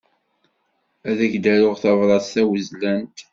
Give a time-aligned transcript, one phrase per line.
[1.09, 3.17] Ad ak-d-aruɣ tabṛat tawezlant.